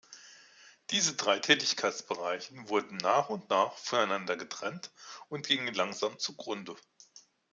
[0.89, 4.91] Diese drei Tätigkeitsbereiche wurden nach und nach voneinander getrennt
[5.29, 6.75] und gingen langsam zugrunde.